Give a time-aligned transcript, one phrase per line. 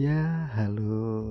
[0.00, 1.28] Ya, halo.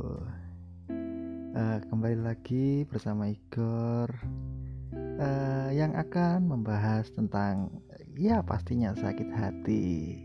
[1.58, 4.14] Uh, kembali lagi bersama Igor
[4.94, 7.82] uh, yang akan membahas tentang
[8.14, 10.22] ya pastinya sakit hati.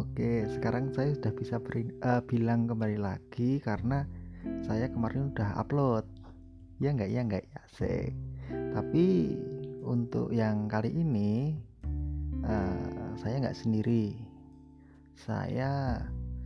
[0.00, 4.08] Oke, sekarang saya sudah bisa beri, uh, bilang kembali lagi karena
[4.64, 6.08] saya kemarin udah upload.
[6.80, 8.16] Ya enggak ya enggak ya sih.
[8.48, 9.36] Tapi
[9.84, 11.52] untuk yang kali ini
[12.48, 14.27] uh, saya nggak sendiri
[15.18, 15.98] saya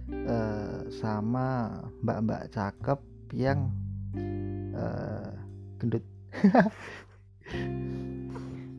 [0.09, 3.01] uh, sama mbak-mbak cakep
[3.37, 3.69] yang
[4.73, 5.29] uh,
[5.77, 6.05] gendut.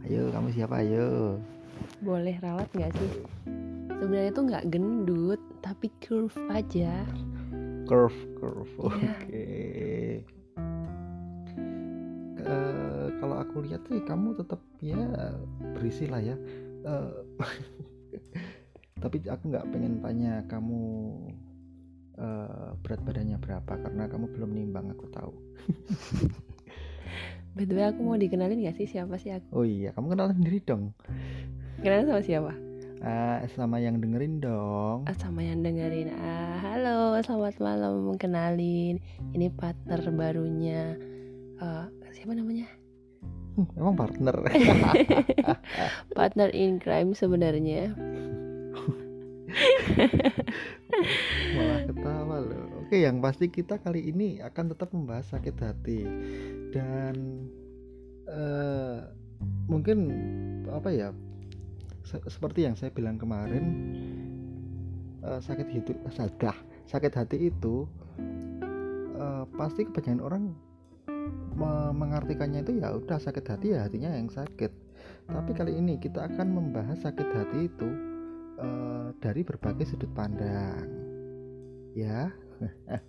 [0.10, 0.82] Ayo kamu siapa?
[0.82, 1.38] Ayo.
[2.02, 3.12] Boleh rawat nggak sih?
[4.02, 7.06] Sebenarnya tuh nggak gendut tapi curve aja.
[7.86, 8.74] Curve curve.
[8.74, 8.90] Iya.
[8.90, 9.14] oke.
[9.30, 10.12] Okay.
[12.44, 14.98] uh, kalau aku lihat sih kamu tetap ya
[15.78, 16.36] berisi lah ya.
[16.84, 17.24] Uh,
[19.04, 20.80] tapi aku nggak pengen tanya kamu
[22.16, 25.34] uh, berat badannya berapa karena kamu belum nimbang aku tahu
[27.54, 29.46] By the way aku mau dikenalin gak sih siapa sih aku?
[29.54, 30.90] Oh iya, kamu kenal sendiri dong.
[31.86, 32.54] Kenalin sama siapa?
[32.98, 35.06] Uh, sama yang dengerin dong.
[35.06, 36.10] Uh, sama yang dengerin.
[36.18, 38.10] Uh, halo, selamat malam.
[38.18, 38.98] Kenalin,
[39.38, 40.98] ini partner barunya.
[41.62, 42.66] Uh, siapa namanya?
[43.54, 44.34] Hmm, emang partner.
[46.18, 47.94] partner in crime sebenarnya.
[51.56, 52.66] malah ketawa loh.
[52.86, 56.02] Oke yang pasti kita kali ini akan tetap membahas sakit hati.
[56.74, 57.16] Dan
[58.30, 58.98] uh,
[59.68, 60.12] mungkin
[60.70, 61.10] apa ya
[62.04, 63.66] se seperti yang saya bilang kemarin
[65.24, 67.88] uh, sakit hidup sadah sakit hati itu
[69.16, 70.44] uh, pasti kebanyakan orang
[71.54, 74.74] me mengartikannya itu ya udah sakit hati ya hatinya yang sakit.
[75.24, 78.13] Tapi kali ini kita akan membahas sakit hati itu
[78.64, 80.88] uh, dari berbagai sudut pandang.
[81.94, 82.32] Ya.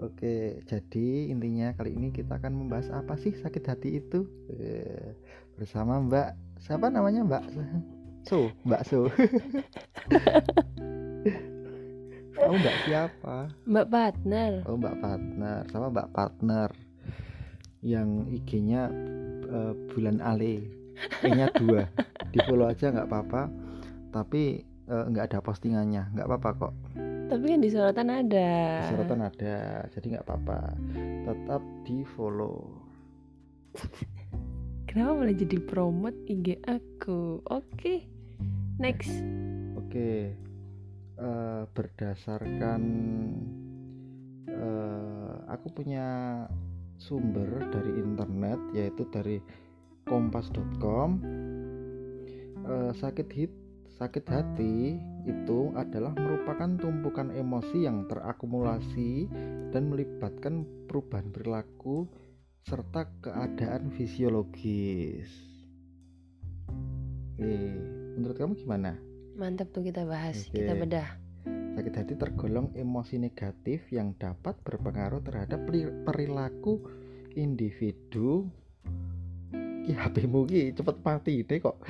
[0.00, 4.26] Oke, jadi intinya kali ini kita akan membahas apa sih sakit hati itu?
[4.50, 5.14] Uh,
[5.54, 7.44] bersama Mbak siapa namanya Mbak?
[8.28, 9.08] So, Mbak So.
[12.40, 13.52] Kamu Mbak siapa?
[13.68, 14.64] Mbak partner.
[14.64, 16.68] Oh, Mbak partner, sama Mbak partner.
[17.84, 18.08] Yang
[18.40, 18.88] IG-nya
[19.48, 20.79] uh, bulan Ale,
[21.24, 21.88] E-nya dua.
[22.30, 23.42] Di follow aja nggak apa-apa.
[24.10, 26.10] Tapi uh, nggak ada postingannya.
[26.14, 26.72] Nggak apa-apa kok.
[27.30, 28.50] Tapi kan di sorotan ada.
[28.82, 29.56] Di sorotan ada.
[29.94, 30.58] Jadi nggak apa-apa.
[31.26, 32.66] Tetap di follow.
[34.90, 37.38] Kenapa malah jadi promote IG aku?
[37.46, 37.98] Oke okay.
[38.82, 39.22] next.
[39.78, 39.86] Oke.
[39.86, 40.18] Okay.
[41.22, 42.82] uh, eh, berdasarkan
[44.50, 46.06] uh, aku punya
[46.98, 49.38] sumber dari internet yaitu dari
[50.10, 51.22] kompas.com
[52.66, 53.52] uh, sakit hit
[54.00, 54.98] sakit hati
[55.28, 59.28] itu adalah merupakan tumpukan emosi yang terakumulasi
[59.70, 62.08] dan melibatkan perubahan perilaku
[62.64, 65.28] serta keadaan fisiologis.
[67.36, 67.56] Oke,
[68.16, 68.96] menurut kamu gimana?
[69.36, 70.60] Mantap tuh kita bahas, Oke.
[70.64, 71.08] kita bedah.
[71.76, 75.60] Sakit hati tergolong emosi negatif yang dapat berpengaruh terhadap
[76.08, 76.84] perilaku
[77.36, 78.48] individu.
[79.90, 81.82] Ki HP-mu ki cepet mati deh kok.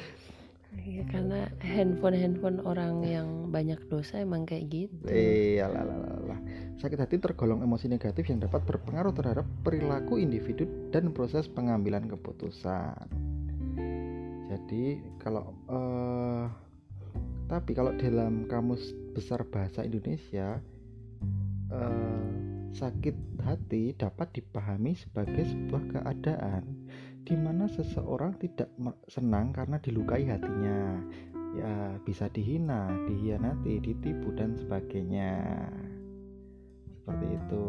[0.73, 5.05] Iya karena handphone handphone orang yang banyak dosa emang kayak gitu.
[5.05, 6.41] Iya lah lah lah.
[6.81, 13.05] Sakit hati tergolong emosi negatif yang dapat berpengaruh terhadap perilaku individu dan proses pengambilan keputusan.
[14.49, 16.49] Jadi kalau uh,
[17.53, 20.57] tapi kalau dalam kamus besar bahasa Indonesia
[21.69, 22.25] uh,
[22.71, 26.63] sakit hati dapat dipahami sebagai sebuah keadaan
[27.25, 28.73] di mana seseorang tidak
[29.07, 30.99] senang karena dilukai hatinya
[31.55, 35.43] ya bisa dihina, dihianati, ditipu dan sebagainya.
[37.03, 37.67] Seperti itu.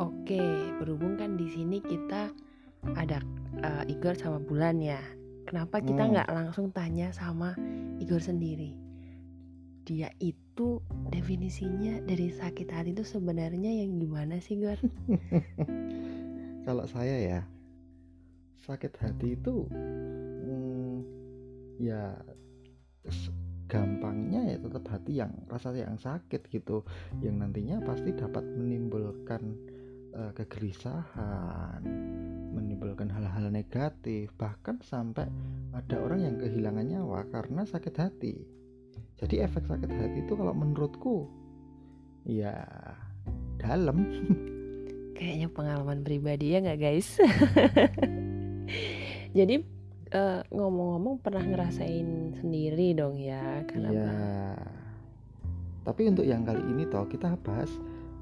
[0.00, 0.42] Oke,
[0.80, 2.32] berhubung kan di sini kita
[2.96, 3.20] ada
[3.62, 4.98] uh, Igor sama Bulan ya.
[5.46, 6.10] Kenapa kita hmm.
[6.14, 6.36] nggak hmm.
[6.36, 7.54] langsung tanya sama
[8.00, 8.74] Igor sendiri?
[9.86, 10.78] Dia itu
[11.10, 14.78] definisinya dari sakit hati itu sebenarnya yang gimana sih, Igor?
[16.66, 17.40] Kalau saya ya,
[18.64, 20.96] sakit hati itu hmm,
[21.80, 22.16] ya
[23.70, 26.82] gampangnya ya tetap hati yang rasa yang sakit gitu.
[27.22, 29.42] Yang nantinya pasti dapat menimbulkan
[30.18, 31.86] uh, kegelisahan
[32.50, 35.30] menimbulkan hal-hal negatif bahkan sampai
[35.70, 38.34] ada orang yang kehilangan nyawa karena sakit hati.
[39.22, 41.30] Jadi efek sakit hati itu kalau menurutku
[42.26, 42.66] ya
[43.62, 44.02] dalam.
[45.20, 47.20] Kayaknya pengalaman pribadi ya nggak guys
[49.30, 49.62] jadi
[50.10, 54.58] eh, ngomong-ngomong pernah ngerasain sendiri dong ya kenapa Iya.
[55.80, 57.70] Tapi untuk yang kali ini toh kita bahas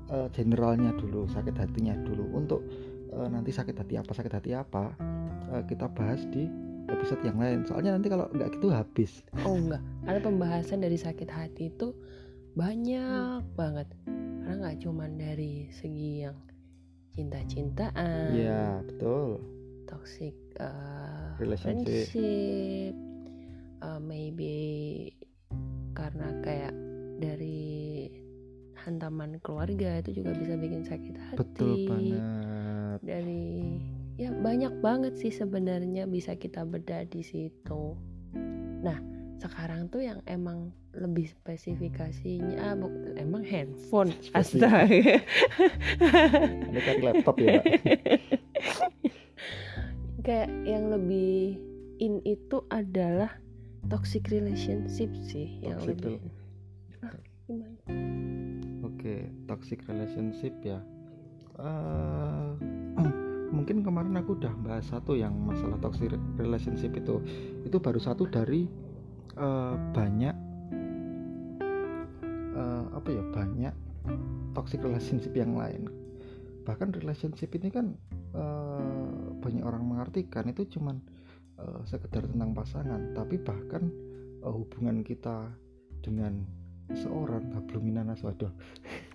[0.08, 2.24] eh, generalnya dulu, sakit hatinya dulu.
[2.32, 2.62] Untuk
[3.10, 4.94] eh, nanti sakit hati apa sakit hati apa
[5.52, 6.46] eh, kita bahas di
[6.88, 7.66] episode yang lain.
[7.66, 9.20] Soalnya nanti kalau nggak gitu habis.
[9.44, 11.92] oh enggak karena pembahasan dari sakit hati itu
[12.56, 13.86] banyak banget
[14.42, 16.38] karena nggak cuman dari segi yang
[17.12, 19.42] cinta-cintaan Iya betul.
[19.88, 22.12] Toxic uh, Relationship.
[22.12, 22.94] friendship,
[23.80, 24.56] uh, maybe
[25.96, 26.74] karena kayak
[27.18, 28.06] dari
[28.78, 31.38] hantaman keluarga itu juga bisa bikin sakit hati.
[31.40, 32.22] Betul banget.
[33.02, 33.44] Dari
[34.20, 37.98] ya banyak banget sih sebenarnya bisa kita bedah di situ.
[38.84, 38.98] Nah
[39.38, 47.62] sekarang tuh yang emang lebih spesifikasinya ah, buk- emang handphone astaga Ini kan laptop ya.
[50.26, 51.62] Kayak yang lebih
[52.02, 53.30] in itu adalah
[53.86, 56.18] toxic relationship sih yang Toxic lebih
[57.06, 57.14] ah,
[57.46, 57.78] gimana
[58.82, 60.82] Oke, toxic relationship ya.
[61.58, 62.50] Eh,
[63.54, 67.22] mungkin kemarin aku udah bahas satu yang masalah toxic relationship itu.
[67.62, 68.66] Itu baru satu dari
[69.38, 70.36] eh, banyak
[72.58, 73.74] eh, apa ya banyak
[74.58, 75.86] toxic relationship yang lain.
[76.66, 77.94] Bahkan relationship ini kan
[79.48, 81.00] banyak orang mengartikan itu cuman
[81.56, 83.88] eh, sekedar tentang pasangan, tapi bahkan
[84.44, 85.48] eh, hubungan kita
[86.04, 86.44] dengan
[86.92, 88.52] seorang habluminanas waduh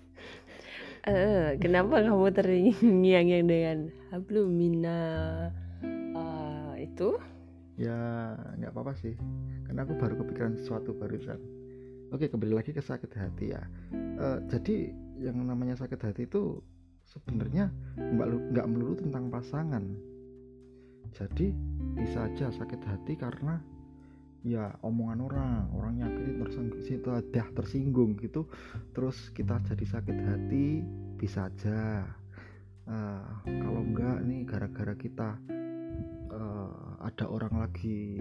[1.04, 4.96] Eh, kenapa kamu terngiang-ngiang dengan hablumina
[5.84, 7.20] eh, itu?
[7.76, 9.12] Ya nggak apa-apa sih.
[9.68, 11.36] Karena aku baru kepikiran sesuatu barusan.
[12.08, 13.60] Oke kembali lagi ke sakit hati ya.
[13.92, 16.64] Eh, jadi yang namanya sakit hati itu
[17.04, 17.68] sebenarnya
[18.00, 19.84] nggak nggak melulu tentang pasangan
[21.14, 21.54] jadi
[21.94, 23.62] bisa aja sakit hati karena
[24.44, 28.44] ya omongan orang orang nyakitin tersinggung situ dah tersinggung gitu
[28.92, 30.84] terus kita jadi sakit hati
[31.16, 32.04] bisa aja.
[32.84, 33.24] Eh,
[33.64, 35.40] kalau enggak nih gara-gara kita
[36.28, 36.70] eh,
[37.00, 38.20] ada orang lagi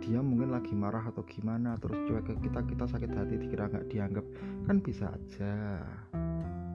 [0.00, 3.92] dia mungkin lagi marah atau gimana terus cuek ke kita kita sakit hati dikira nggak
[3.92, 4.24] dianggap
[4.64, 5.84] kan bisa aja.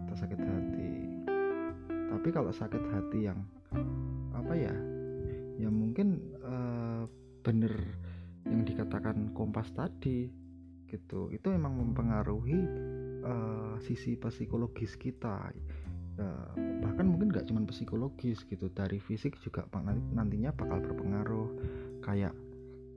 [0.05, 0.91] Kita sakit hati.
[1.89, 3.41] Tapi kalau sakit hati yang
[4.37, 4.92] apa ya
[5.63, 7.03] ya mungkin eh,
[7.43, 7.73] bener
[8.43, 10.27] yang dikatakan kompas tadi
[10.91, 11.31] gitu.
[11.31, 12.59] Itu emang mempengaruhi
[13.23, 15.55] eh, sisi psikologis kita.
[16.19, 16.51] Eh,
[16.83, 19.65] bahkan mungkin nggak cuma psikologis gitu dari fisik juga
[20.13, 21.49] nantinya bakal berpengaruh.
[22.03, 22.35] Kayak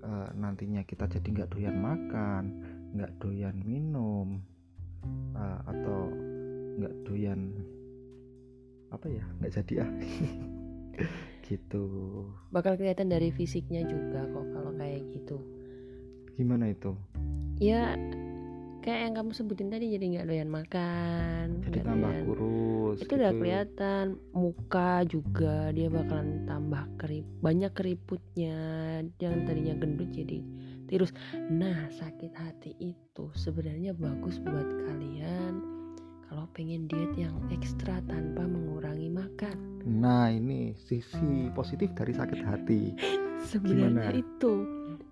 [0.02, 2.44] eh, nantinya kita jadi nggak doyan makan
[2.96, 4.40] nggak doyan minum
[5.36, 6.08] eh, atau
[6.80, 7.52] nggak doyan
[8.88, 9.90] apa ya nggak jadi ah
[11.46, 11.82] gitu.
[12.50, 15.38] Bakal kelihatan dari fisiknya juga kok kalau kayak gitu.
[16.37, 16.93] Gimana itu?
[17.62, 17.96] Ya
[18.87, 23.32] kayak yang kamu sebutin tadi jadi nggak doyan makan jadi tambah doyan- kurus itu udah
[23.34, 23.40] gitu.
[23.43, 28.58] kelihatan muka juga dia bakalan tambah kerip banyak keriputnya
[29.19, 30.38] yang tadinya gendut jadi
[30.87, 31.10] tirus.
[31.50, 35.75] Nah sakit hati itu sebenarnya bagus buat kalian
[36.26, 39.82] kalau pengen diet yang ekstra tanpa mengurangi makan.
[39.87, 42.82] Nah ini sisi positif dari sakit hati.
[43.50, 44.18] Sebenarnya Gimana?
[44.18, 44.52] itu.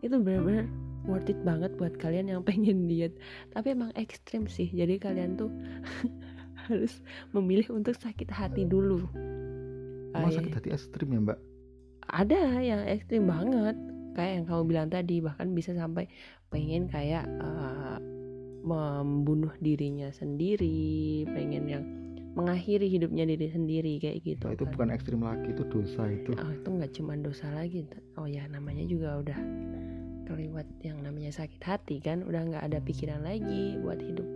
[0.02, 0.66] Itu benar-benar
[1.06, 3.14] worth it banget buat kalian yang pengen diet.
[3.54, 4.66] Tapi emang ekstrim sih.
[4.74, 5.54] Jadi kalian tuh
[6.66, 6.98] harus
[7.30, 9.06] memilih untuk sakit hati dulu.
[10.14, 11.38] Emang sakit hati ekstrim ya mbak?
[12.10, 13.78] Ada yang ekstrim banget.
[14.18, 15.16] Kayak yang kamu bilang tadi.
[15.22, 16.10] Bahkan bisa sampai
[16.50, 17.98] pengen kayak eh,
[18.64, 21.84] membunuh dirinya sendiri pengen yang
[22.34, 24.72] mengakhiri hidupnya diri sendiri kayak gitu Nah, itu kan.
[24.74, 26.34] bukan ekstrim lagi itu dosa itu.
[26.34, 27.86] Oh itu nggak cuma dosa lagi.
[28.18, 29.38] Oh ya namanya juga udah
[30.24, 34.26] keliwat yang namanya sakit hati kan udah nggak ada pikiran lagi buat hidup.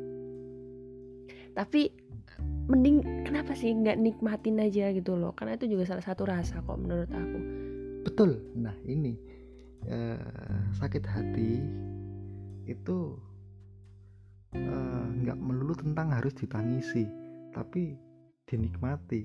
[1.59, 1.91] Tapi
[2.71, 5.35] mending kenapa sih nggak nikmatin aja gitu loh?
[5.35, 7.39] Karena itu juga salah satu rasa kok menurut aku.
[8.07, 8.39] Betul.
[8.55, 9.19] Nah ini
[9.91, 10.23] eh,
[10.79, 11.51] sakit hati
[12.69, 13.17] itu
[14.57, 17.05] eh, nggak melulu tentang harus ditangisi
[17.53, 17.97] tapi
[18.49, 19.23] dinikmati.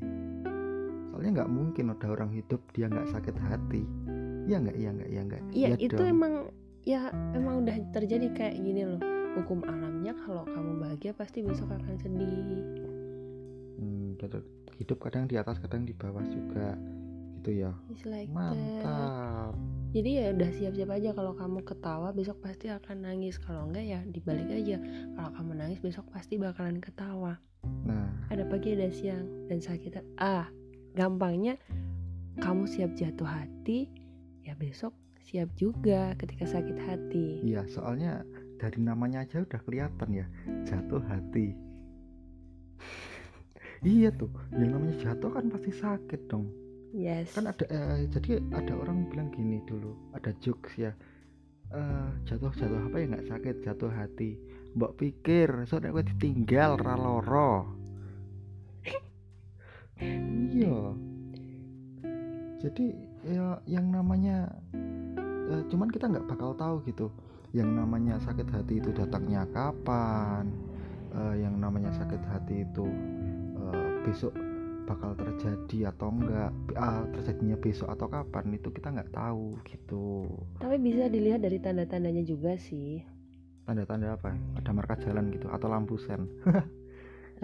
[1.14, 3.84] Soalnya nggak mungkin ada orang hidup dia nggak sakit hati.
[4.50, 5.42] Iya nggak iya nggak iya nggak?
[5.54, 6.12] Iya Iya itu dong.
[6.12, 6.34] emang
[6.84, 7.02] ya
[7.32, 9.02] emang udah terjadi kayak gini loh.
[9.40, 12.64] Hukum alamnya kalau kamu bahagia pasti besok akan sedih.
[13.80, 14.44] Hmm, betul.
[14.82, 16.76] hidup kadang di atas kadang di bawah juga.
[17.40, 17.72] Gitu ya.
[17.94, 19.54] It's like that.
[19.94, 24.00] Jadi ya udah siap-siap aja kalau kamu ketawa besok pasti akan nangis kalau enggak ya
[24.10, 24.82] dibalik aja.
[25.14, 27.38] Kalau kamu nangis besok pasti bakalan ketawa.
[27.86, 28.10] Nah.
[28.34, 30.50] Ada pagi ada siang dan sakit ah
[30.98, 31.62] gampangnya
[32.42, 33.86] kamu siap jatuh hati
[34.42, 34.98] ya besok
[35.30, 37.46] siap juga ketika sakit hati.
[37.46, 38.26] Iya soalnya
[38.58, 40.26] dari namanya aja udah kelihatan ya
[40.66, 41.54] jatuh hati.
[43.84, 46.63] Iya tuh yang namanya jatuh kan pasti sakit dong
[46.94, 47.34] yes.
[47.34, 50.94] Kan ada eh, jadi ada orang bilang gini dulu ada jokes ya.
[51.74, 54.38] Eh, jatuh jatuh apa ya nggak sakit jatuh hati.
[54.78, 57.84] Mbok pikir soalnya gue ditinggal raloro
[60.54, 60.78] iya.
[62.64, 62.86] Jadi
[63.28, 64.48] ya yang namanya
[65.52, 67.12] ya, cuman kita nggak bakal tahu gitu.
[67.54, 70.50] Yang namanya sakit hati itu datangnya kapan
[71.14, 72.86] uh, yang namanya sakit hati itu
[73.62, 74.34] uh, besok
[74.84, 80.28] bakal terjadi atau enggak uh, terjadinya besok atau kapan itu kita nggak tahu gitu.
[80.60, 83.04] Tapi bisa dilihat dari tanda-tandanya juga sih.
[83.64, 84.36] Tanda-tanda apa?
[84.60, 86.28] Ada marka jalan gitu atau lampu sen.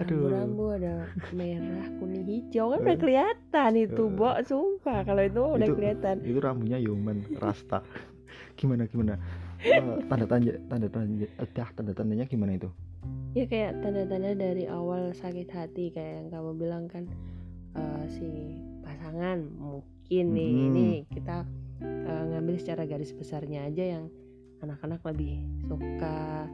[0.00, 5.68] Rambu-rambu ada merah kuning hijau kan udah kelihatan itu uh, bok sumpah kalau itu udah
[5.68, 6.16] itu, kelihatan.
[6.24, 7.84] itu rambunya human rasta.
[8.56, 9.20] Gimana gimana?
[9.60, 12.72] Uh, tanda tanda tanda tanda eh, tanda tandanya gimana itu
[13.30, 17.06] ya kayak tanda-tanda dari awal sakit hati kayak yang kamu bilang kan
[17.78, 20.66] uh, si pasangan mungkin nih hmm.
[20.66, 21.46] ini kita
[21.82, 24.04] uh, ngambil secara garis besarnya aja yang
[24.66, 26.44] anak-anak lebih suka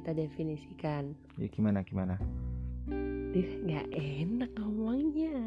[0.00, 1.14] kita definisikan.
[1.38, 2.18] Ya gimana gimana?
[3.32, 5.36] Dih, nggak enak ngomongnya.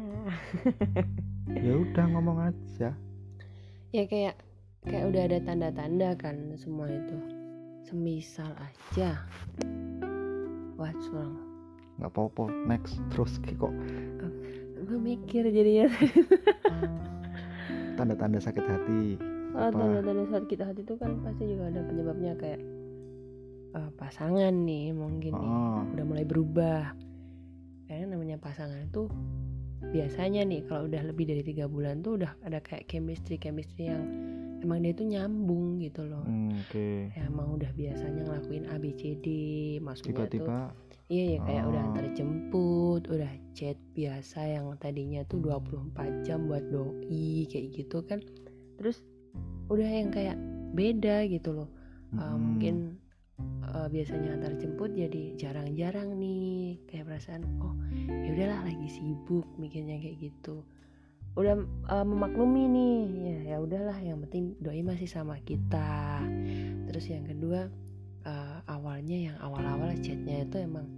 [1.46, 2.90] Ya udah ngomong aja.
[3.94, 4.34] Ya kayak
[4.82, 7.16] kayak udah ada tanda-tanda kan semua itu.
[7.86, 9.22] Semisal aja
[10.86, 11.34] what's wrong
[11.96, 13.72] nggak apa-apa next terus kok.
[14.86, 15.88] Gue mikir jadinya.
[17.96, 19.16] Tanda-tanda sakit hati
[19.56, 22.60] oh, tanda-tanda sakit hati itu kan pasti juga ada penyebabnya kayak
[23.72, 25.40] uh, pasangan nih mungkin oh.
[25.40, 26.82] nih udah mulai berubah.
[27.88, 29.08] Karena namanya pasangan itu
[29.80, 34.04] biasanya nih kalau udah lebih dari tiga bulan tuh udah ada kayak chemistry chemistry yang
[34.62, 36.24] emang dia itu nyambung gitu loh.
[36.24, 37.12] Hmm, okay.
[37.12, 39.26] ya emang udah biasanya ngelakuin A B C D.
[39.82, 40.58] Maksudnya tiba-tiba?
[41.06, 41.70] Iya ya kayak oh.
[41.70, 48.02] udah antar jemput udah chat biasa yang tadinya tuh 24 jam buat doi kayak gitu
[48.06, 48.18] kan.
[48.80, 49.06] Terus
[49.70, 50.36] udah yang kayak
[50.74, 51.70] beda gitu loh.
[52.14, 52.22] Hmm.
[52.22, 52.98] uh, mungkin
[53.66, 57.74] uh, biasanya antar jemput jadi jarang-jarang nih kayak perasaan oh
[58.06, 60.62] ya udahlah lagi sibuk mikirnya kayak gitu
[61.36, 61.54] udah
[61.92, 66.24] uh, memaklumi nih ya ya udahlah yang penting doi masih sama kita
[66.88, 67.68] terus yang kedua
[68.24, 70.88] uh, awalnya yang awal-awal chatnya itu emang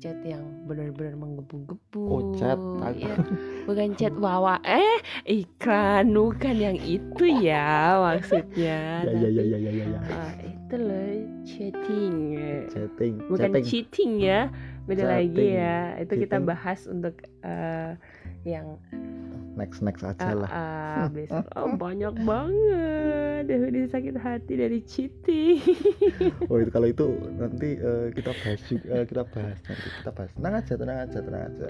[0.00, 2.04] chat yang benar-benar menggebu-gebu.
[2.08, 2.56] Oh, chat.
[2.96, 3.20] Ya,
[3.68, 4.56] bukan chat wawa.
[4.64, 4.96] Eh,
[5.28, 9.04] iklan bukan yang itu ya maksudnya.
[9.04, 10.00] ya, ya, ya, ya, ya, ya, ya.
[10.00, 11.12] Uh, itu loh
[11.44, 12.16] chatting.
[12.72, 13.14] Chatting.
[13.28, 13.64] Bukan chatting.
[13.68, 14.48] cheating ya.
[14.88, 15.12] Beda chatting.
[15.12, 15.78] lagi ya.
[16.00, 16.20] Itu chatting.
[16.24, 17.92] kita bahas untuk uh,
[18.48, 18.80] yang
[19.60, 20.48] next next aja lah.
[20.48, 25.60] Uh, uh, besok oh, banyak banget definisi sakit hati dari cheating.
[26.50, 30.30] oh itu kalau itu nanti uh, kita bahas juga uh, kita bahas nanti kita bahas.
[30.32, 31.68] Tenang aja, tenang aja, tenang aja.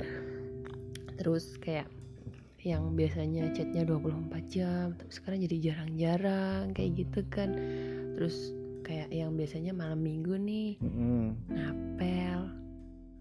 [1.19, 1.91] Terus kayak
[2.61, 7.57] yang biasanya chatnya 24 jam tapi sekarang jadi jarang-jarang kayak gitu kan
[8.21, 8.53] terus
[8.85, 11.25] kayak yang biasanya malam minggu nih mm -hmm.
[11.57, 12.60] ngapel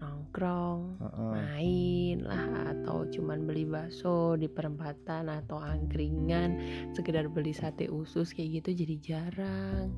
[0.00, 1.32] nongkrong, uh-uh.
[1.36, 6.56] main lah atau cuman beli bakso di perempatan atau angkringan,
[6.96, 9.92] sekedar beli sate usus kayak gitu jadi jarang.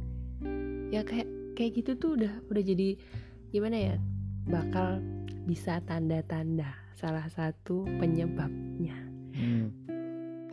[0.90, 2.98] Ya kayak kayak gitu tuh udah udah jadi
[3.54, 3.96] gimana ya?
[4.50, 4.98] Bakal
[5.46, 8.98] bisa tanda-tanda salah satu penyebabnya.
[9.32, 9.70] Hmm.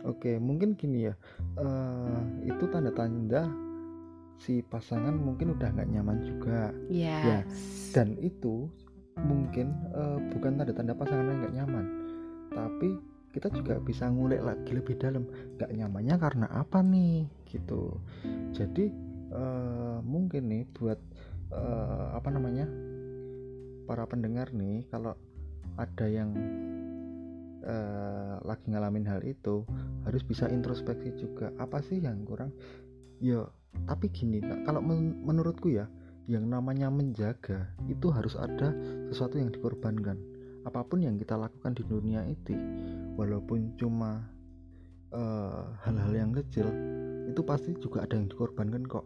[0.00, 1.14] Oke, okay, mungkin gini ya.
[1.60, 3.50] Uh, itu tanda-tanda
[4.40, 6.72] si pasangan mungkin udah nggak nyaman juga.
[6.88, 7.20] Yes.
[7.28, 7.40] Ya.
[7.92, 8.72] Dan itu
[9.24, 11.84] mungkin uh, bukan tanda-tanda pasangan yang nggak nyaman.
[12.50, 12.88] Tapi
[13.30, 15.26] kita juga bisa ngulik lagi lebih dalam
[15.58, 17.98] nggak nyamannya karena apa nih gitu.
[18.50, 18.90] Jadi
[19.30, 20.98] uh, mungkin nih buat
[21.54, 22.66] uh, apa namanya
[23.86, 25.14] para pendengar nih kalau
[25.78, 26.34] ada yang
[27.62, 29.62] uh, lagi ngalamin hal itu
[30.06, 32.50] harus bisa introspeksi juga apa sih yang kurang?
[33.22, 33.46] Ya
[33.86, 35.86] tapi gini kalau men menurutku ya
[36.30, 38.70] yang namanya menjaga itu harus ada
[39.10, 40.14] sesuatu yang dikorbankan.
[40.62, 42.54] Apa pun yang kita lakukan di dunia itu
[43.18, 44.30] walaupun cuma
[45.10, 46.70] eh, hal-hal uh, yang kecil
[47.26, 49.02] itu pasti juga ada yang dikorbankan kok.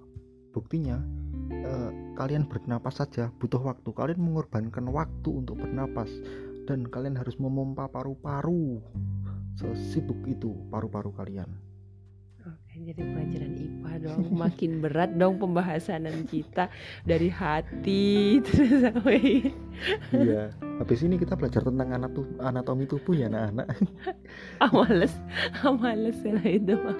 [0.52, 1.00] Buktinya
[1.66, 3.88] uh, kalian bernapas saja butuh waktu.
[3.88, 6.12] Kalian mengorbankan waktu untuk bernapas
[6.68, 8.84] dan kalian harus memompa paru-paru
[9.54, 11.46] sesibuk itu paru-paru kalian
[12.82, 14.20] jadi pelajaran IPA dong.
[14.34, 16.66] Makin berat dong pembahasanan kita.
[17.06, 18.06] Dari hati
[18.44, 19.54] terus sampai
[20.10, 20.50] iya.
[20.82, 21.94] Habis ini kita belajar tentang
[22.42, 23.68] anatomi tubuh ya anak-anak.
[24.58, 25.14] Ah males.
[25.62, 26.98] Ah males ya itu mah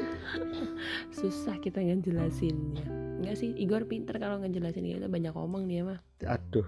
[1.11, 2.87] susah kita ngejelasinnya.
[3.19, 5.11] Enggak sih Igor pinter kalau ngejelasin gitu.
[5.11, 5.99] Banyak ngomong dia mah.
[6.23, 6.66] Aduh.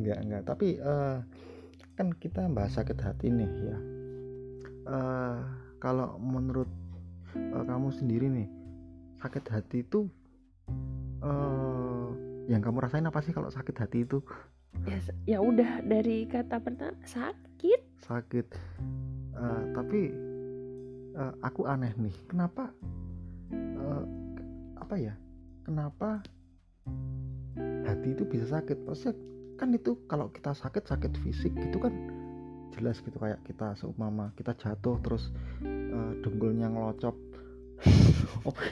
[0.00, 0.42] Enggak enggak.
[0.48, 1.20] Tapi uh,
[1.98, 3.78] kan kita bahas sakit hati nih ya.
[4.88, 5.44] Uh,
[5.76, 6.70] kalau menurut
[7.54, 8.48] uh, kamu sendiri nih
[9.18, 10.06] sakit hati itu
[11.22, 12.08] uh,
[12.48, 14.24] yang kamu rasain apa sih kalau sakit hati itu?
[14.86, 17.80] Ya ya udah dari kata pertama sakit.
[18.04, 18.46] Sakit.
[19.36, 20.10] Uh, tapi
[21.14, 22.72] uh, aku aneh nih kenapa
[23.54, 24.04] uh,
[24.80, 25.14] apa ya
[25.68, 26.24] kenapa
[27.84, 28.80] hati itu bisa sakit?
[28.86, 29.14] Maksudnya
[29.58, 31.92] kan itu kalau kita sakit sakit fisik gitu kan
[32.78, 35.34] jelas gitu kayak kita seumpama kita jatuh terus
[35.66, 37.18] uh, dengkulnya ngelocop
[38.48, 38.62] apa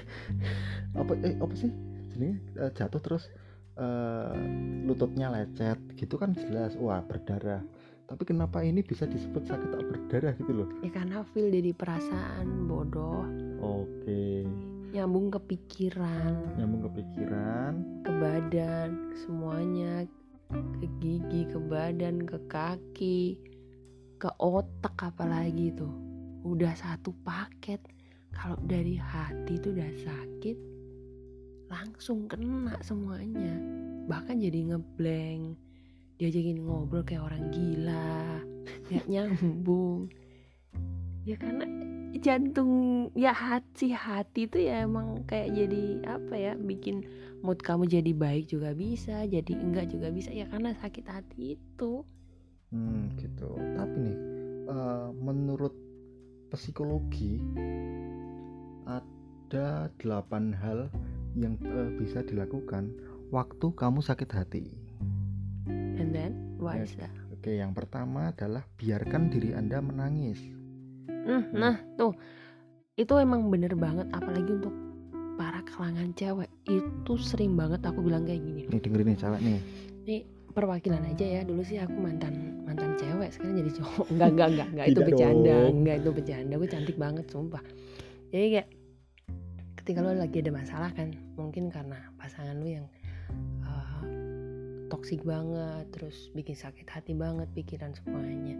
[0.96, 1.70] apa eh apa sih?
[2.16, 3.24] Jadi uh, jatuh terus
[3.78, 4.34] uh,
[4.86, 6.74] lututnya lecet gitu kan jelas.
[6.80, 7.62] Wah berdarah.
[8.06, 10.68] Tapi kenapa ini bisa disebut sakit tak berdarah gitu loh?
[10.86, 13.26] Ya karena feel dari perasaan bodoh.
[13.58, 14.06] Oke.
[14.06, 14.38] Okay.
[14.94, 16.56] nyambung ke pikiran.
[16.56, 17.72] Nyambung ke pikiran.
[18.06, 18.88] Ke badan
[19.26, 20.06] semuanya.
[20.78, 23.36] Ke gigi ke badan ke kaki
[24.16, 25.92] ke otak apalagi tuh.
[26.46, 27.82] Udah satu paket
[28.36, 30.56] kalau dari hati itu udah sakit
[31.72, 33.56] langsung kena semuanya.
[34.06, 35.56] Bahkan jadi ngeblank
[36.20, 38.44] diajakin ngobrol kayak orang gila
[38.92, 40.12] nggak nyambung.
[41.26, 41.64] Ya karena
[42.20, 42.72] jantung
[43.16, 47.04] ya hati hati itu ya emang kayak jadi apa ya bikin
[47.44, 50.28] mood kamu jadi baik juga bisa jadi enggak juga bisa.
[50.30, 52.04] Ya karena sakit hati itu.
[52.68, 53.56] Hmm gitu.
[53.56, 54.18] Tapi nih
[54.70, 55.85] uh, menurut
[56.56, 57.38] psikologi
[58.88, 60.90] ada delapan hal
[61.36, 62.90] yang uh, bisa dilakukan
[63.30, 64.66] waktu kamu sakit hati.
[65.70, 67.12] And then, why is that?
[67.30, 70.40] Oke, yang pertama adalah biarkan diri Anda menangis.
[71.06, 72.14] Nah, nah, tuh.
[72.96, 74.72] Itu emang bener banget apalagi untuk
[75.36, 76.48] para kalangan cewek.
[76.64, 78.62] Itu sering banget aku bilang kayak gini.
[78.72, 79.60] Nih dengerin nih cewek nih.
[80.08, 80.20] Nih
[80.56, 81.40] perwakilan aja ya.
[81.44, 84.06] Dulu sih aku mantan mantan cewek, sekarang jadi cowok.
[84.16, 84.86] Enggak, enggak, enggak, enggak.
[84.88, 85.52] itu bercanda.
[85.52, 85.74] Dong.
[85.76, 86.54] Enggak, itu bercanda.
[86.56, 87.62] Gue cantik banget, sumpah.
[88.32, 88.68] Jadi kayak
[89.86, 92.90] ketika lo lagi ada masalah kan mungkin karena pasangan lo yang
[93.62, 94.02] uh,
[94.90, 98.58] toksik banget terus bikin sakit hati banget pikiran semuanya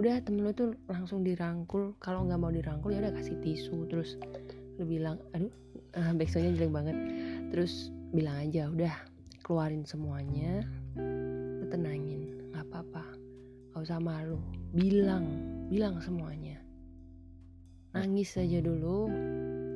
[0.00, 4.16] udah temen lo tuh langsung dirangkul kalau nggak mau dirangkul ya udah kasih tisu terus
[4.80, 5.52] lo bilang aduh
[6.00, 6.96] uh, backsoundnya jelek banget
[7.52, 8.96] terus bilang aja udah
[9.44, 10.64] keluarin semuanya
[10.98, 13.04] lo tenangin nggak apa-apa.
[13.74, 14.38] Gak usah malu.
[14.70, 15.26] Bilang
[15.66, 16.62] bilang semuanya.
[17.94, 19.10] Nangis aja dulu.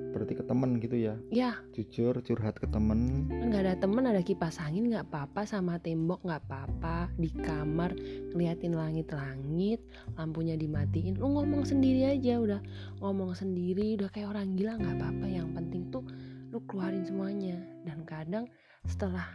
[0.08, 1.14] Berarti ke temen gitu ya?
[1.28, 3.28] Ya jujur curhat ke temen.
[3.28, 5.44] Nggak ada temen ada kipas angin nggak apa-apa.
[5.44, 7.12] Sama tembok nggak apa-apa.
[7.14, 7.94] Di kamar
[8.34, 9.84] ngeliatin langit-langit.
[10.16, 11.20] Lampunya dimatiin.
[11.20, 12.60] Lu ngomong sendiri aja udah.
[12.98, 15.26] Ngomong sendiri udah kayak orang gila nggak apa-apa.
[15.28, 16.04] Yang penting tuh
[16.50, 17.60] lu keluarin semuanya.
[17.84, 18.48] Dan kadang
[18.88, 19.28] setelah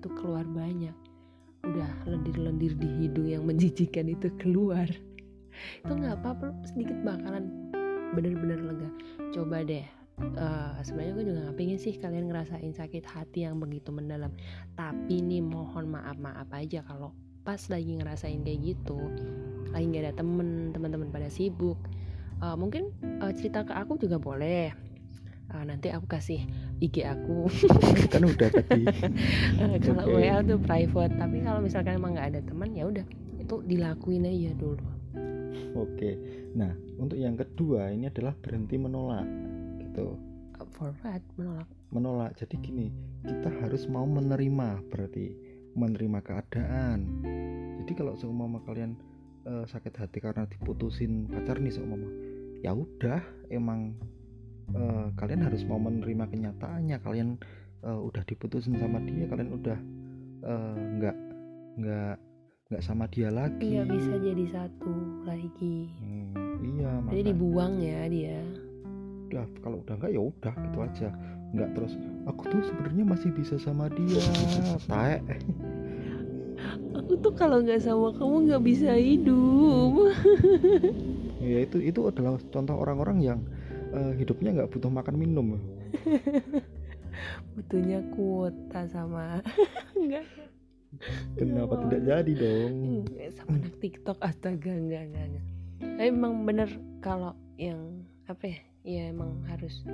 [0.00, 0.96] tuh keluar banyak.
[1.64, 4.88] Udah lendir-lendir di hidung yang menjijikan itu keluar.
[5.84, 7.52] Itu nggak apa-apa sedikit bakalan
[8.16, 8.90] bener-bener lega.
[9.30, 9.84] Coba deh
[10.36, 14.32] uh, sebenarnya gue juga gak pengen sih kalian ngerasain sakit hati yang begitu mendalam.
[14.76, 19.00] Tapi nih mohon maaf maaf aja kalau pas lagi ngerasain kayak gitu
[19.72, 21.78] lagi nggak ada temen teman-teman pada sibuk.
[22.40, 22.88] Uh, mungkin
[23.20, 24.72] uh, cerita ke aku juga boleh
[25.52, 26.46] uh, nanti aku kasih
[26.78, 27.50] IG aku
[28.12, 28.84] kan udah tadi
[29.84, 30.30] kalau okay.
[30.30, 33.06] WA tuh private tapi kalau misalkan emang nggak ada teman ya udah
[33.38, 35.00] itu dilakuin aja dulu
[35.78, 36.18] Oke.
[36.58, 39.26] Nah, untuk yang kedua ini adalah berhenti menolak.
[39.78, 40.18] Gitu.
[40.74, 41.22] For what?
[41.38, 41.68] Menolak.
[41.94, 42.32] Menolak.
[42.38, 42.86] Jadi gini,
[43.22, 45.34] kita harus mau menerima berarti
[45.78, 47.22] menerima keadaan.
[47.82, 48.98] Jadi kalau seumpama kalian
[49.46, 52.10] uh, sakit hati karena diputusin pacar nih seumpama,
[52.66, 53.22] ya udah
[53.54, 53.94] emang
[54.74, 56.96] uh, kalian harus mau menerima kenyataannya.
[57.02, 57.38] Kalian
[57.82, 59.78] uh, udah diputusin sama dia, kalian udah
[61.00, 62.16] nggak uh, nggak
[62.70, 63.78] nggak sama dia lagi.
[63.78, 64.94] Nggak bisa jadi satu
[65.26, 65.90] lagi.
[66.00, 68.40] Hmm, iya jadi dibuang ya dia.
[69.30, 71.08] Udah kalau udah nggak ya udah gitu aja.
[71.50, 71.92] Nggak terus
[72.30, 74.22] aku tuh sebenarnya masih bisa sama dia.
[74.90, 75.18] Tae
[76.94, 80.14] aku tuh kalau nggak sama kamu nggak bisa hidup.
[81.40, 83.40] Ya itu itu adalah contoh orang-orang yang
[83.94, 85.58] uh, hidupnya nggak butuh makan minum
[87.54, 89.42] butuhnya kuota sama
[89.98, 90.26] enggak
[91.38, 93.06] Kenapa ya, tidak jadi dong?
[93.38, 95.46] Sama anak TikTok astaga enggak enggak enggak.
[95.78, 98.58] Tapi emang bener kalau yang apa ya?
[98.82, 99.86] Ya emang harus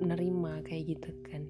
[0.00, 1.44] menerima kayak gitu kan.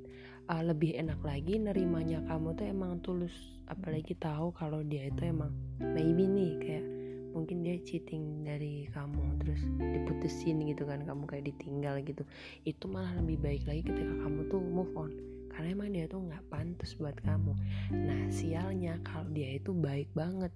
[0.50, 3.32] Uh, lebih enak lagi nerimanya kamu tuh emang tulus
[3.70, 6.86] apalagi tahu kalau dia itu emang maybe nih kayak
[7.34, 12.22] mungkin dia cheating dari kamu terus diputusin gitu kan kamu kayak ditinggal gitu.
[12.62, 15.12] Itu malah lebih baik lagi ketika kamu tuh move on.
[15.50, 17.52] Karena emang dia tuh nggak pantas buat kamu.
[17.92, 20.54] Nah sialnya kalau dia itu baik banget.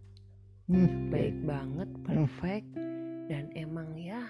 [0.71, 2.69] Hmm, baik banget perfect
[3.27, 4.23] dan emang ya.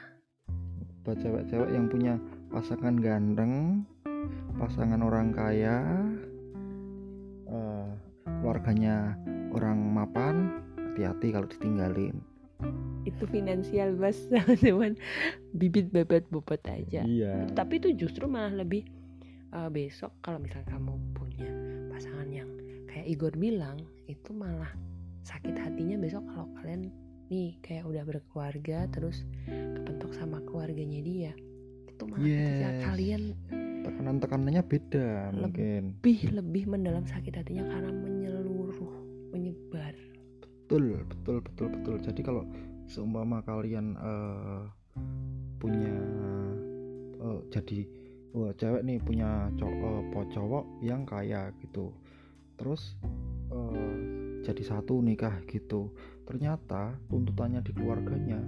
[1.05, 2.15] Buat cewek-cewek yang punya
[2.49, 3.85] pasangan ganteng
[4.59, 5.77] pasangan orang kaya
[7.47, 7.89] eh,
[8.43, 9.15] keluarganya
[9.55, 12.19] orang mapan hati-hati kalau ditinggalin
[13.05, 14.17] itu finansial bos
[14.63, 14.99] cuman
[15.53, 17.03] bibit bebet bobot aja.
[17.03, 17.47] Iya.
[17.53, 18.87] Tapi itu justru malah lebih
[19.51, 21.49] uh, besok kalau misal kamu punya
[21.89, 22.49] pasangan yang
[22.87, 24.71] kayak Igor bilang itu malah
[25.23, 26.89] sakit hatinya besok kalau kalian
[27.29, 31.33] nih kayak udah berkeluarga terus kepentok sama keluarganya dia.
[31.87, 32.83] Itu malah ketika Yes.
[32.85, 33.23] kalian
[33.85, 35.83] tekanan-tekanannya beda Leb- mungkin.
[36.01, 38.77] lebih lebih mendalam sakit hatinya karena menyeluruh
[39.33, 39.93] menyebar.
[40.69, 41.97] Betul betul betul betul.
[42.01, 42.45] Jadi kalau
[42.89, 44.63] seumpama kalian eh,
[45.61, 45.97] punya
[47.21, 47.81] eh, jadi
[48.33, 51.93] wah, cewek nih punya cowok cowok yang kaya gitu.
[52.57, 52.97] Terus
[53.53, 53.95] eh,
[54.43, 55.93] jadi satu nikah gitu.
[56.25, 58.41] Ternyata tuntutannya di keluarganya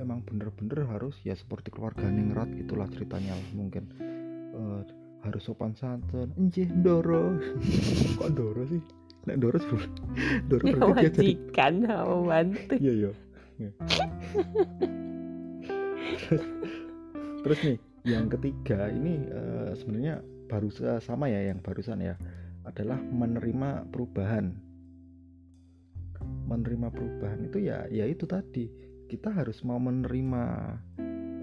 [0.00, 3.86] emang bener-bener harus ya seperti keluarga ningrat gitulah ceritanya mungkin.
[4.50, 4.82] Eh,
[5.20, 6.34] harus sopan santun.
[6.34, 7.38] Enjih doro.
[8.18, 8.82] Kok doro sih?
[9.28, 9.68] Nek doro sih
[10.48, 11.28] doro ya berarti dia jadi
[12.24, 13.12] mantu Iya iya.
[13.60, 13.72] Iya.
[16.24, 16.44] terus,
[17.44, 22.16] terus nih yang ketiga ini eh, sebenarnya baru sa- sama ya yang barusan ya
[22.64, 24.56] adalah menerima perubahan.
[26.48, 28.66] Menerima perubahan itu ya ya itu tadi
[29.12, 30.44] kita harus mau menerima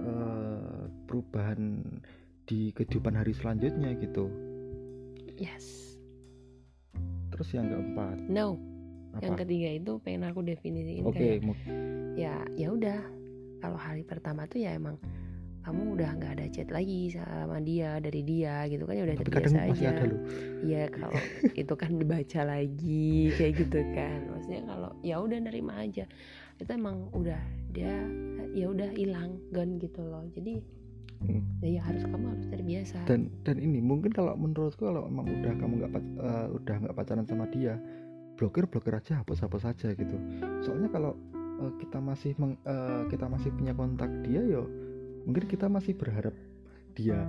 [0.01, 1.85] eh, perubahan
[2.47, 4.25] di kehidupan hari selanjutnya gitu.
[5.37, 5.93] yes
[7.29, 8.57] Terus yang keempat no
[9.21, 9.41] yang apa?
[9.45, 11.39] ketiga itu pengen aku definisiin Oke, kayak
[12.17, 12.99] ya ya udah
[13.59, 14.97] kalau hari pertama tuh ya emang
[15.67, 19.27] kamu udah nggak ada chat lagi sama dia dari dia gitu kan ya udah tapi
[19.27, 20.05] terbiasa kadang masih aja.
[20.63, 21.19] Iya kalau
[21.61, 26.07] itu kan dibaca lagi kayak gitu kan maksudnya kalau ya udah nerima aja
[26.57, 27.41] itu emang udah
[27.75, 27.99] dia
[28.55, 30.63] ya udah hilang gone gitu loh jadi
[31.17, 31.41] Hmm.
[31.65, 35.49] ya, ya harus kamu harus terbiasa dan dan ini mungkin kalau menurutku kalau emang udah
[35.57, 37.73] kamu nggak eh, udah nggak pacaran sama dia
[38.37, 40.15] blokir blokir aja hapus hapus aja gitu
[40.61, 41.17] soalnya kalau
[41.57, 44.69] eh, kita masih meng- eh, kita masih punya kontak dia yo
[45.25, 46.31] mungkin kita masih berharap
[46.93, 47.19] dia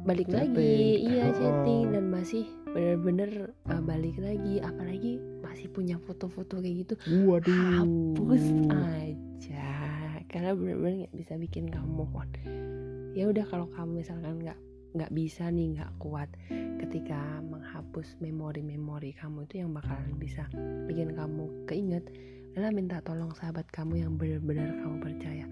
[0.00, 0.56] balik chatting.
[0.56, 1.34] lagi iya Oh.
[1.34, 6.94] chatting dan masih bener-bener uh, balik lagi apalagi masih punya foto-foto kayak gitu
[7.26, 7.50] waduh
[7.82, 9.68] hapus aja
[10.30, 12.30] karena bener-bener nggak bisa bikin kamu on
[13.12, 14.56] ya udah kalau kamu misalkan nggak
[14.90, 16.26] nggak bisa nih nggak kuat
[16.82, 20.48] ketika menghapus memori-memori kamu itu yang bakalan bisa
[20.90, 22.02] bikin kamu keinget
[22.50, 25.46] adalah minta tolong sahabat kamu yang benar-benar kamu percaya.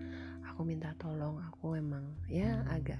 [0.50, 2.98] Aku minta tolong aku emang ya agak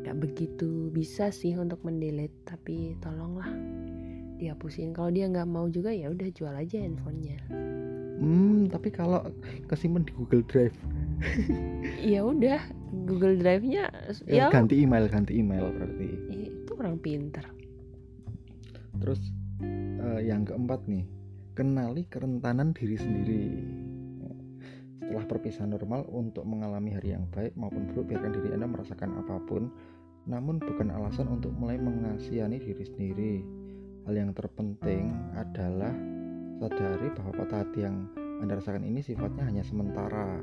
[0.00, 3.52] nggak begitu bisa sih untuk mendelete tapi tolonglah
[4.40, 4.96] dihapusin.
[4.96, 7.38] Kalau dia nggak mau juga ya udah jual aja handphonenya.
[8.18, 9.20] Hmm tapi kalau
[9.68, 10.76] kesimpan di Google Drive
[12.14, 12.60] ya udah
[13.04, 13.90] Google Drive-nya
[14.28, 17.44] eh, ya ganti email ganti email berarti itu orang pinter
[18.98, 19.20] Terus
[19.62, 21.06] eh, yang keempat nih,
[21.54, 23.44] kenali kerentanan diri sendiri.
[24.98, 29.40] Setelah perpisahan normal untuk mengalami hari yang baik maupun buruk, biarkan diri Anda merasakan apa
[29.48, 29.72] pun,
[30.28, 33.34] namun bukan alasan untuk mulai mengasihani diri sendiri.
[34.04, 35.92] Hal yang terpenting adalah
[36.60, 38.08] sadari bahwa patah hati yang
[38.44, 40.40] Anda rasakan ini sifatnya hanya sementara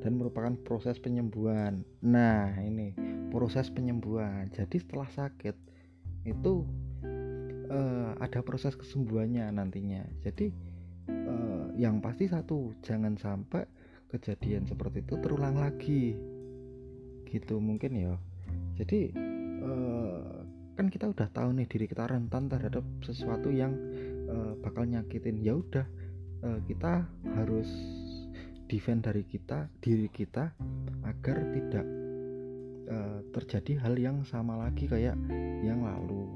[0.00, 1.82] dan merupakan proses penyembuhan.
[2.04, 2.92] Nah, ini
[3.32, 4.48] proses penyembuhan.
[4.54, 5.56] Jadi setelah sakit
[6.26, 6.66] itu
[7.70, 10.02] eh, ada proses kesembuhannya nantinya.
[10.22, 10.46] Jadi
[11.10, 13.66] eh, yang pasti satu, jangan sampai
[14.10, 16.14] kejadian seperti itu terulang lagi.
[17.26, 18.14] Gitu mungkin ya.
[18.78, 19.10] Jadi
[19.64, 20.36] eh,
[20.76, 23.72] kan kita udah tahu nih diri kita rentan terhadap sesuatu yang
[24.60, 25.38] bakal nyakitin.
[25.40, 25.86] Ya udah
[26.66, 27.70] kita harus
[28.66, 30.50] defend dari kita, diri kita
[31.06, 31.86] agar tidak
[32.90, 35.14] eh, terjadi hal yang sama lagi kayak
[35.62, 36.26] yang lalu.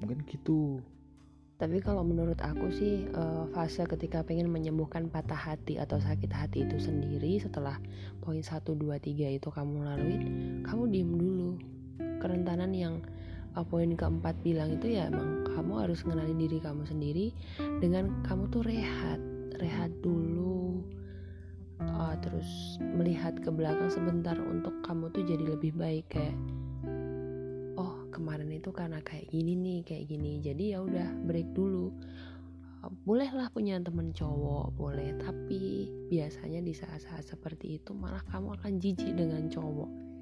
[0.00, 0.80] Mungkin gitu.
[1.54, 6.66] Tapi kalau menurut aku sih eh, fase ketika pengen menyembuhkan patah hati atau sakit hati
[6.66, 7.78] itu sendiri setelah
[8.24, 10.22] poin 1, 2, 3 itu kamu laluin
[10.66, 11.50] kamu diem dulu.
[12.18, 13.04] Kerentanan yang
[13.54, 17.26] eh, poin keempat bilang itu ya emang kamu harus ngenalin diri kamu sendiri
[17.78, 19.20] dengan kamu tuh rehat
[19.62, 20.82] rehat dulu
[21.82, 26.38] Eh, terus melihat ke belakang sebentar untuk kamu tuh jadi lebih baik kayak
[27.74, 30.38] oh kemarin itu karena kayak gini nih kayak gini.
[30.38, 31.90] Jadi ya udah break dulu.
[33.08, 35.18] Bolehlah punya temen cowok boleh.
[35.18, 40.13] Tapi biasanya di saat-saat seperti itu malah kamu akan jijik dengan cowok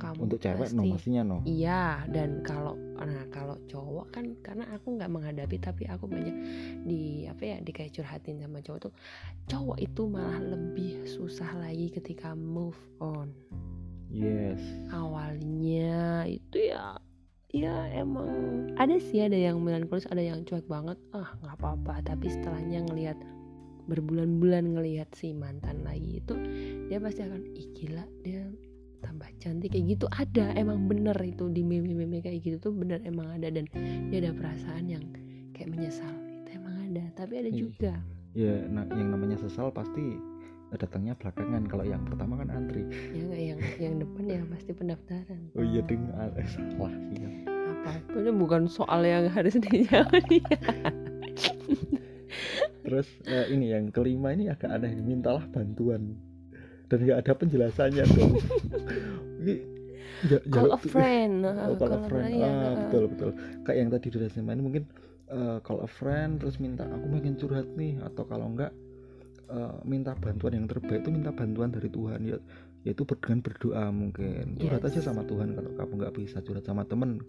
[0.00, 1.38] kamu untuk cewek pasti, no maksudnya no.
[1.44, 6.36] Iya dan kalau nah kalau cowok kan karena aku nggak menghadapi tapi aku banyak
[6.88, 8.92] di apa ya di kayak curhatin sama cowok tuh
[9.52, 13.28] cowok itu malah lebih susah lagi ketika move on.
[14.10, 14.58] Yes.
[14.90, 16.96] Awalnya itu ya
[17.50, 22.00] ya emang ada sih ada yang melankolis ada yang cuek banget ah nggak apa-apa.
[22.08, 23.20] Tapi setelahnya ngelihat
[23.90, 26.34] berbulan-bulan ngelihat si mantan lagi itu
[26.86, 28.46] dia pasti akan ih gila dia
[29.00, 30.52] tambah cantik kayak gitu ada.
[30.54, 33.48] Emang bener itu di meme-meme kayak gitu tuh bener emang ada.
[33.50, 33.66] Dan
[34.12, 35.04] dia ada perasaan yang
[35.56, 36.12] kayak menyesal.
[36.44, 37.04] Itu emang ada.
[37.16, 37.92] Tapi ada juga.
[38.36, 40.20] Ya nah, yang namanya sesal pasti
[40.78, 41.66] datangnya belakangan.
[41.66, 42.86] Kalau yang pertama kan antri.
[43.10, 45.40] Ya nggak yang yang depan ya pasti pendaftaran.
[45.58, 46.06] Oh iya ding.
[46.14, 46.92] Ah, eh, salah.
[47.10, 47.30] Sih ya.
[47.70, 50.22] apa ini bukan soal yang harus dijawab.
[52.86, 54.94] Terus eh, ini yang kelima ini agak aneh.
[55.00, 56.14] Mintalah bantuan
[56.90, 58.32] dan nggak ada penjelasannya dong
[59.40, 59.54] ini
[60.26, 61.34] ja- call jaluk a friend.
[61.64, 62.32] Oh, call a friend.
[62.34, 63.30] ya, Ah, uh, betul betul.
[63.62, 64.84] Kayak yang tadi di SMA ini mungkin
[65.26, 68.02] eh, call a friend terus minta aku pengen curhat nih.
[68.02, 68.74] Atau kalau enggak
[69.48, 72.36] eh, minta bantuan yang terbaik itu minta bantuan dari Tuhan ya
[72.80, 74.56] yaitu dengan berdoa mungkin.
[74.56, 74.88] Curhat Yes.
[74.92, 77.20] aja sama Tuhan kalau kamu nggak bisa curhat sama temen.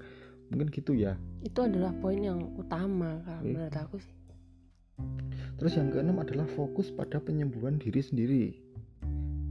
[0.51, 1.15] Mungkin gitu ya.
[1.39, 4.15] Itu adalah poin yang utama kalau menurut aku sih.
[5.55, 8.43] Terus yang keenam adalah fokus pada penyembuhan diri sendiri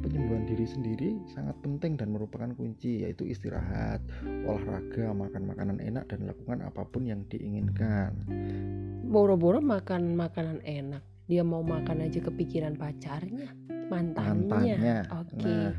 [0.01, 4.01] penyembuhan diri sendiri sangat penting dan merupakan kunci yaitu istirahat
[4.49, 8.17] olahraga makan makanan enak dan lakukan apa pun yang diinginkan
[9.07, 13.55] boro-boro makan makanan enak dia mau makan aja kepikiran pacarnya
[13.93, 14.99] mantannya, Mantannya.
[15.15, 15.73] oke Nah.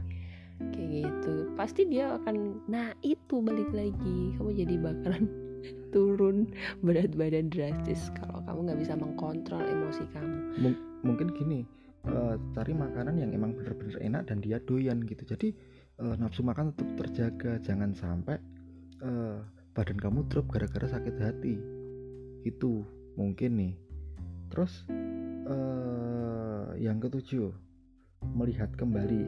[0.77, 5.25] kayak gitu pasti dia akan nah itu balik lagi kamu jadi bakalan
[5.93, 6.53] turun
[6.85, 10.37] berat badan drastis kalau kamu nggak bisa mengkontrol emosi kamu
[11.01, 11.65] mungkin gini
[12.07, 15.23] eh, cari makanan yang emang bener-bener enak dan dia doyan gitu.
[15.25, 15.53] Jadi
[16.01, 17.61] eh, nafsu makan tetap terjaga.
[17.61, 18.37] Jangan sampai
[19.01, 19.37] eh,
[19.71, 21.55] badan kamu drop gara-gara sakit hati.
[22.47, 22.85] Itu
[23.15, 23.73] mungkin nih.
[24.49, 24.85] Terus
[25.47, 27.51] eh, yang ketujuh
[28.33, 29.25] melihat kembali.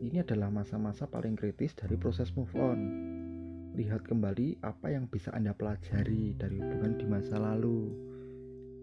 [0.00, 2.80] Ini adalah masa-masa paling kritis dari proses move on.
[3.76, 7.92] Lihat kembali apa yang bisa anda pelajari dari hubungan di masa lalu.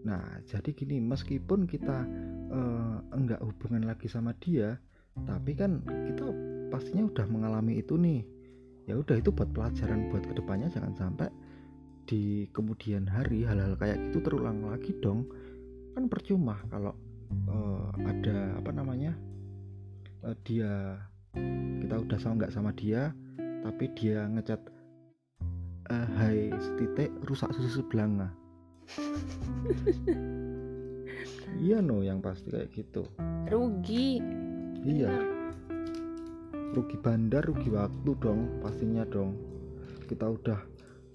[0.05, 2.05] Nah, jadi gini, meskipun kita
[2.51, 4.79] eh, enggak hubungan lagi sama dia,
[5.25, 6.25] tapi kan kita
[6.69, 8.21] pastinya udah mengalami itu nih.
[8.87, 11.27] Ya udah itu buat pelajaran buat ke depannya jangan sampai
[12.07, 15.27] di kemudian hari hal-hal kayak gitu terulang lagi dong.
[15.91, 16.95] Kan percuma kalau
[17.31, 19.11] eh, ada apa namanya
[20.23, 21.03] eh, dia
[21.83, 24.61] kita udah sama nggak sama dia, tapi dia ngecat
[25.91, 28.31] eh, hai setitik rusak susu sebelanga.
[31.57, 33.07] Iya no yang pasti kayak gitu.
[33.47, 34.19] Rugi.
[34.83, 35.11] Iya.
[36.71, 39.35] Rugi bandar rugi waktu dong pastinya dong.
[40.05, 40.59] Kita udah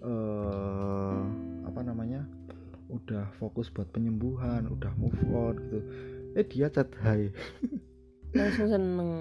[0.03, 1.21] eh
[1.63, 2.27] apa namanya
[2.91, 5.79] udah fokus buat penyembuhan udah move on gitu.
[6.35, 7.31] Eh dia chat hai.
[8.37, 9.13] Langsung seneng.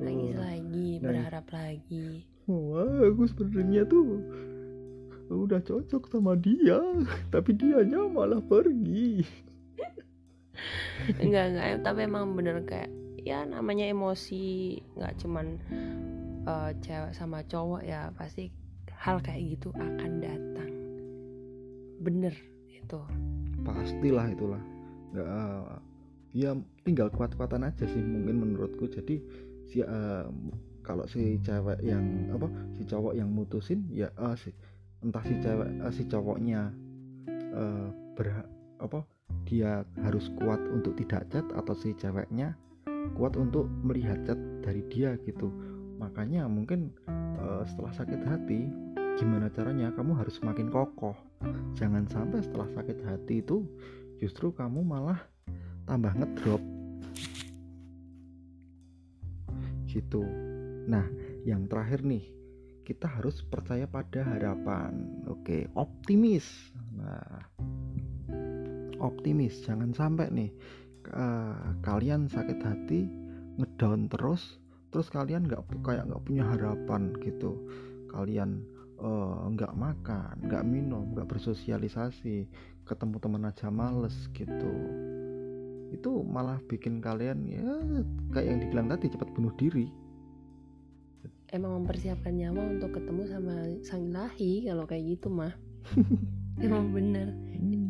[0.00, 1.04] Nangis Oh, lagi nangis.
[1.04, 2.06] berharap lagi.
[2.44, 4.20] Wah aku sebenarnya tuh
[5.24, 6.76] udah cocok sama dia
[7.34, 9.24] tapi dianya malah pergi
[11.20, 11.66] enggak enggak.
[11.84, 12.90] Tapi emang bener kayak
[13.24, 15.46] ya namanya emosi nggak cuman
[16.44, 18.52] eh, cewek sama cowok ya pasti
[18.92, 20.70] hal kayak gitu akan datang.
[22.00, 22.34] Bener
[22.68, 23.00] itu.
[23.64, 24.62] Pastilah itulah.
[25.12, 25.76] Nggak eh,
[26.34, 26.50] ya
[26.84, 28.88] tinggal kuat-kuatan aja sih mungkin menurutku.
[28.88, 29.20] Jadi
[29.68, 30.26] si eh,
[30.84, 32.46] kalau si cewek yang apa
[32.76, 34.52] si cowok yang mutusin ya eh, si,
[35.00, 36.68] entah si cewek eh, si cowoknya
[37.32, 38.50] eh, berha-
[38.84, 39.00] apa
[39.44, 42.56] dia harus kuat untuk tidak chat atau si ceweknya
[43.14, 45.52] kuat untuk melihat chat dari dia gitu.
[46.00, 46.90] Makanya mungkin
[47.38, 48.60] eh, setelah sakit hati
[49.14, 51.14] gimana caranya kamu harus semakin kokoh?
[51.76, 53.68] Jangan sampai setelah sakit hati itu
[54.18, 55.20] justru kamu malah
[55.84, 56.62] tambah ngedrop.
[59.86, 60.24] Gitu.
[60.90, 61.06] Nah
[61.46, 62.26] yang terakhir nih
[62.82, 65.22] kita harus percaya pada harapan.
[65.30, 66.74] Oke optimis.
[66.96, 67.46] Nah
[69.04, 70.50] optimis jangan sampai nih
[71.12, 73.06] eh, kalian sakit hati
[73.60, 77.60] ngedown terus terus kalian nggak kayak nggak punya harapan gitu.
[78.08, 78.64] Kalian
[78.98, 82.48] eh, nggak makan nggak minum nggak bersosialisasi
[82.84, 84.72] ketemu teman aja males gitu.
[85.92, 87.64] Itu malah bikin kalian ya
[88.34, 89.86] kayak yang dibilang tadi cepat bunuh diri.
[91.54, 93.54] Emang mempersiapkan nyawa untuk ketemu sama
[93.86, 95.54] sang ilahi kalau kayak gitu mah.
[96.64, 97.30] Emang bener.
[97.30, 97.83] Hmm.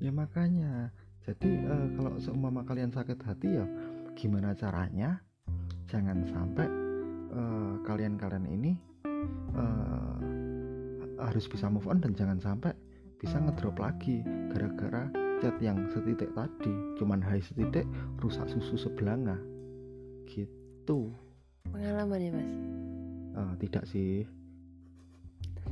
[0.00, 0.88] Ya makanya.
[1.20, 3.66] Jadi uh, kalau seumpama kalian sakit hati ya
[4.16, 5.20] gimana caranya?
[5.92, 6.66] Jangan sampai
[7.36, 8.72] uh, kalian-kalian ini
[9.54, 10.16] uh,
[11.20, 12.72] harus bisa move on dan jangan sampai
[13.20, 15.12] bisa ngedrop lagi gara-gara
[15.44, 16.72] chat yang setitik tadi.
[16.96, 17.84] Cuman hai setitik
[18.24, 19.36] rusak susu sebelanga.
[20.24, 21.12] Gitu.
[21.68, 22.50] Pengalaman ya mas?
[23.36, 24.24] Uh, tidak sih.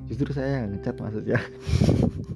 [0.06, 1.40] Justru saya yang ngecat maksudnya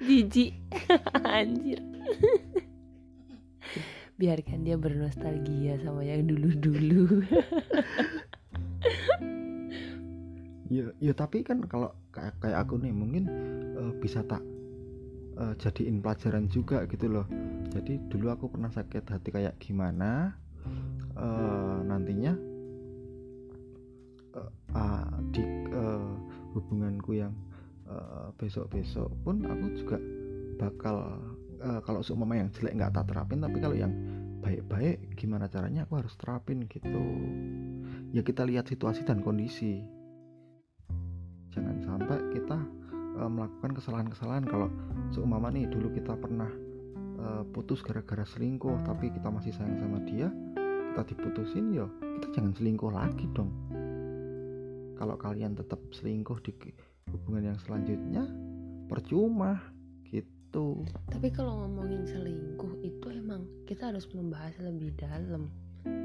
[0.00, 0.56] jijik.
[1.24, 1.80] Anjir.
[4.20, 7.04] Biarkan dia bernostalgia sama yang dulu-dulu.
[10.70, 13.26] Ya ya tapi kan kalau kayak kayak aku nih mungkin
[13.74, 14.38] uh, bisa tak
[15.34, 17.26] uh, jadiin pelajaran juga gitu loh.
[17.74, 20.38] Jadi dulu aku pernah sakit hati kayak gimana
[21.18, 22.38] uh, nantinya
[24.38, 25.42] uh, uh, di
[25.74, 26.14] uh,
[26.54, 27.34] hubunganku yang
[28.38, 29.98] besok-besok pun aku juga
[30.60, 30.96] bakal
[31.60, 33.92] uh, kalau seumpama yang jelek nggak tak terapin tapi kalau yang
[34.40, 37.04] baik-baik gimana caranya aku harus terapin gitu.
[38.10, 39.84] Ya kita lihat situasi dan kondisi.
[41.52, 42.58] Jangan sampai kita
[43.20, 44.48] uh, melakukan kesalahan-kesalahan.
[44.48, 44.68] Kalau
[45.12, 46.48] seumpama nih dulu kita pernah
[47.20, 50.32] uh, putus gara-gara selingkuh tapi kita masih sayang sama dia
[50.90, 51.86] kita diputusin ya
[52.18, 53.52] kita jangan selingkuh lagi dong.
[55.00, 56.52] Kalau kalian tetap selingkuh di
[57.12, 58.24] hubungan yang selanjutnya
[58.86, 59.60] percuma
[60.08, 60.82] gitu.
[61.10, 65.50] Tapi kalau ngomongin selingkuh itu emang kita harus membahas lebih dalam.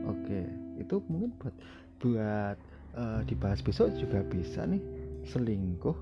[0.05, 0.45] Oke
[0.77, 1.55] itu mungkin buat
[2.01, 2.57] buat
[2.97, 4.81] uh, dibahas besok juga bisa nih
[5.29, 5.97] selingkuh.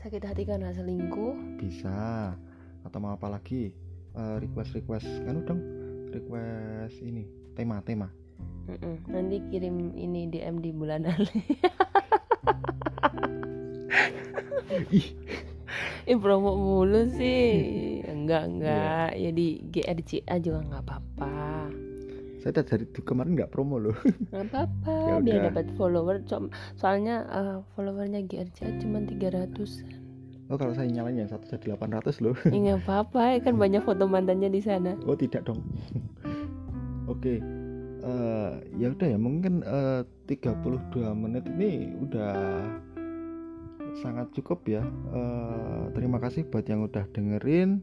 [0.00, 1.60] Sakit hati karena selingkuh.
[1.60, 2.32] Bisa.
[2.84, 3.74] Atau mau apa lagi?
[4.16, 5.60] Uh, request request kan dong
[6.08, 8.08] request ini tema tema
[8.64, 8.96] mm -mm.
[9.12, 11.44] nanti kirim ini DM di bulan Ali
[14.92, 15.08] ih
[16.10, 19.28] eh, promo mulu sih enggak enggak yeah.
[19.28, 21.34] ya di GRCA juga nggak apa-apa
[22.46, 23.96] saya dari kemarin nggak promo loh
[24.30, 26.46] nggak apa-apa ya biar dapat follower so
[26.78, 30.06] soalnya uh, followernya GRCA cuma 300
[30.46, 32.38] Oh kalau saya nyalain yang satu jadi 800 loh.
[32.46, 34.94] Ya nggak apa-apa, kan banyak foto mantannya di sana.
[35.02, 35.58] Oh tidak dong.
[37.10, 37.38] Oke, okay.
[38.06, 42.62] uh, eh, ya udah ya mungkin eh, uh, 32 menit ini udah
[44.00, 44.82] sangat cukup ya.
[45.12, 47.80] Uh, terima kasih buat yang udah dengerin.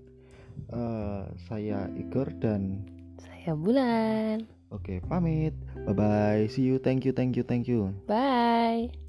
[0.69, 2.85] Uh, saya Igor dan
[3.17, 4.45] saya Bulan.
[4.73, 5.53] Oke, pamit.
[5.85, 6.43] Bye bye.
[6.49, 6.81] See you.
[6.81, 7.13] Thank you.
[7.13, 7.45] Thank you.
[7.45, 7.93] Thank you.
[8.09, 9.02] Bye.